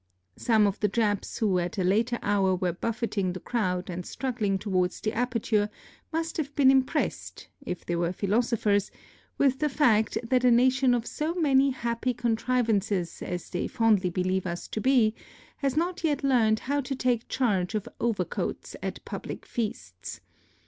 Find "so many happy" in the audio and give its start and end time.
11.05-12.15